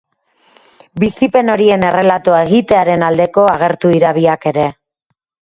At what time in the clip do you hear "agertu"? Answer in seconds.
3.53-3.93